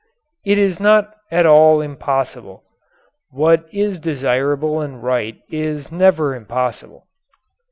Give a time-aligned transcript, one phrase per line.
[0.43, 2.63] It is not at all impossible.
[3.29, 7.05] What is desirable and right is never impossible.